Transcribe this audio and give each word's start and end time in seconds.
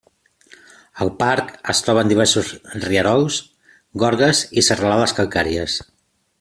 Al 1.05 1.11
parc 1.19 1.51
es 1.73 1.81
troben 1.89 2.09
diversos 2.13 2.49
rierols, 2.87 3.39
gorges 4.05 4.43
i 4.51 4.65
serralades 4.71 5.17
calcàries. 5.21 5.81